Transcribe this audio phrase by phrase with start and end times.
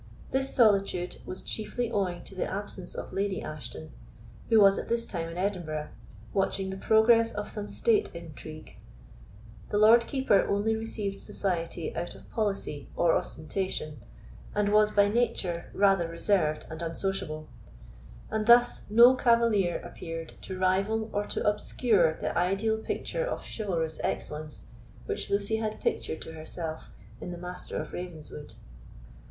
[0.31, 3.91] This solitude was chiefly owing to the absence of Lady Ashton,
[4.49, 5.89] who was at this time in Edinburgh,
[6.33, 8.77] watching the progress of some state intrigue;
[9.69, 14.01] the Lord Keeper only received society out of policy or ostentation,
[14.55, 17.47] and was by nature rather reserved and unsociable;
[18.31, 23.99] and thus no cavalier appeared to rival or to obscure the ideal picture of chivalrous
[24.03, 24.63] excellence
[25.05, 26.89] which Lucy had pictured to herself
[27.19, 28.55] in the Master of Ravenswood.